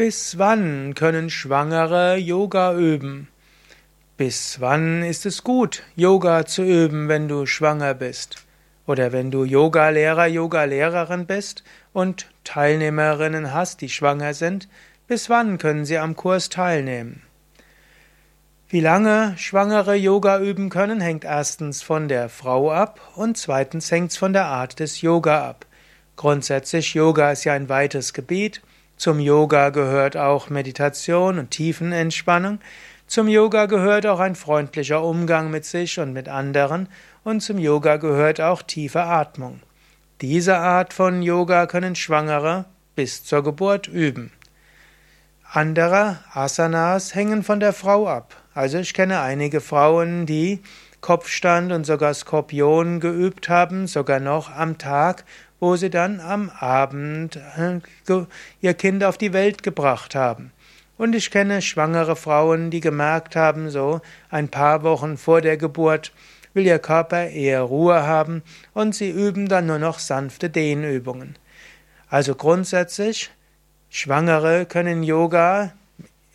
[0.00, 3.28] Bis wann können Schwangere Yoga üben?
[4.16, 8.46] Bis wann ist es gut, Yoga zu üben, wenn du schwanger bist?
[8.86, 14.70] Oder wenn du Yogalehrer, Yogalehrerin bist und Teilnehmerinnen hast, die schwanger sind,
[15.06, 17.20] bis wann können sie am Kurs teilnehmen?
[18.70, 24.12] Wie lange Schwangere Yoga üben können, hängt erstens von der Frau ab und zweitens hängt
[24.12, 25.66] es von der Art des Yoga ab.
[26.16, 28.62] Grundsätzlich, Yoga ist ja ein weites Gebiet
[29.00, 32.58] zum Yoga gehört auch Meditation und Tiefenentspannung.
[33.06, 36.86] Zum Yoga gehört auch ein freundlicher Umgang mit sich und mit anderen.
[37.24, 39.60] Und zum Yoga gehört auch tiefe Atmung.
[40.20, 44.32] Diese Art von Yoga können Schwangere bis zur Geburt üben.
[45.50, 48.36] Andere Asanas hängen von der Frau ab.
[48.52, 50.60] Also ich kenne einige Frauen, die
[51.00, 55.24] Kopfstand und sogar Skorpion geübt haben, sogar noch am Tag,
[55.58, 57.80] wo sie dann am Abend äh,
[58.60, 60.52] ihr Kind auf die Welt gebracht haben.
[60.96, 66.12] Und ich kenne schwangere Frauen, die gemerkt haben, so ein paar Wochen vor der Geburt
[66.52, 68.42] will ihr Körper eher Ruhe haben
[68.74, 71.36] und sie üben dann nur noch sanfte Dehnübungen.
[72.08, 73.30] Also grundsätzlich,
[73.88, 75.72] Schwangere können Yoga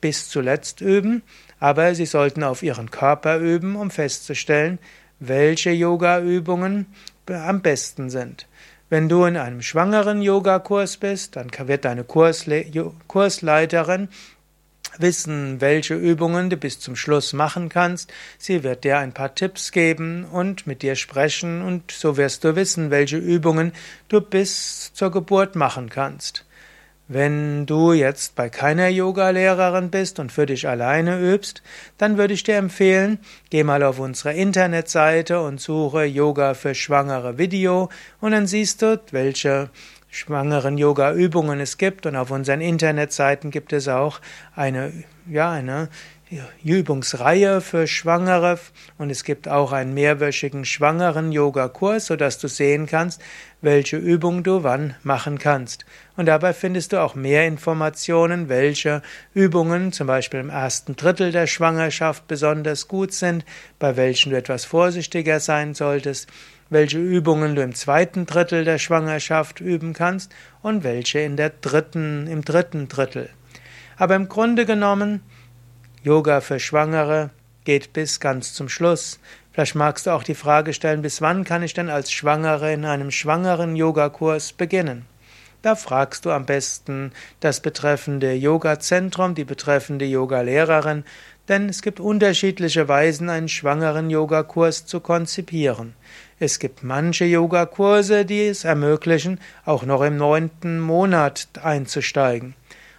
[0.00, 1.22] bis zuletzt üben,
[1.60, 4.78] aber sie sollten auf ihren Körper üben, um festzustellen,
[5.18, 6.86] welche Yoga-Übungen
[7.26, 8.46] am besten sind.
[8.88, 12.66] Wenn du in einem schwangeren Yogakurs bist, dann wird deine Kursle
[13.08, 14.08] Kursleiterin
[14.98, 18.12] wissen, welche Übungen du bis zum Schluss machen kannst.
[18.38, 22.54] Sie wird dir ein paar Tipps geben und mit dir sprechen und so wirst du
[22.56, 23.72] wissen, welche Übungen
[24.08, 26.45] du bis zur Geburt machen kannst.
[27.08, 31.62] Wenn du jetzt bei keiner Yogalehrerin bist und für dich alleine übst,
[31.98, 33.18] dann würde ich dir empfehlen,
[33.50, 37.90] geh mal auf unsere Internetseite und suche Yoga für Schwangere Video
[38.20, 39.70] und dann siehst du, welche
[40.10, 42.06] schwangeren Yoga-Übungen es gibt.
[42.06, 44.20] Und auf unseren Internetseiten gibt es auch
[44.54, 44.92] eine,
[45.28, 45.88] ja, eine
[46.64, 48.58] Übungsreihe für Schwangere
[48.98, 53.22] und es gibt auch einen mehrwöchigen schwangeren Yoga-Kurs, sodass du sehen kannst,
[53.60, 55.86] welche Übung du wann machen kannst.
[56.16, 59.02] Und dabei findest du auch mehr Informationen, welche
[59.34, 63.44] Übungen zum Beispiel im ersten Drittel der Schwangerschaft besonders gut sind,
[63.78, 66.28] bei welchen du etwas vorsichtiger sein solltest,
[66.70, 72.26] welche Übungen du im zweiten Drittel der Schwangerschaft üben kannst und welche in der dritten,
[72.26, 73.30] im dritten Drittel.
[73.96, 75.22] Aber im Grunde genommen
[76.06, 77.30] Yoga für Schwangere
[77.64, 79.18] geht bis ganz zum Schluss.
[79.50, 82.84] Vielleicht magst du auch die Frage stellen, bis wann kann ich denn als Schwangere in
[82.84, 85.04] einem schwangeren Yogakurs beginnen?
[85.62, 91.02] Da fragst du am besten das betreffende Yoga-Zentrum, die betreffende Yogalehrerin,
[91.48, 95.96] denn es gibt unterschiedliche Weisen, einen schwangeren Yogakurs zu konzipieren.
[96.38, 102.54] Es gibt manche Yogakurse, die es ermöglichen, auch noch im neunten Monat einzusteigen.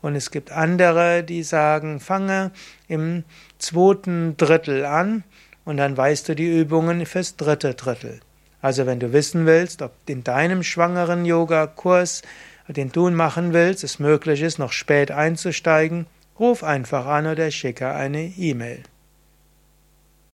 [0.00, 2.52] Und es gibt andere, die sagen, fange
[2.86, 3.24] im
[3.58, 5.24] zweiten Drittel an
[5.64, 8.20] und dann weißt du die Übungen fürs dritte Drittel.
[8.60, 12.22] Also wenn du wissen willst, ob in deinem schwangeren Yoga-Kurs,
[12.68, 16.06] den du machen willst, es möglich ist, noch spät einzusteigen,
[16.38, 18.82] ruf einfach an oder schicke eine E-Mail.